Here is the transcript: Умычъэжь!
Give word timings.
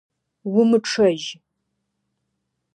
Умычъэжь! 0.59 1.27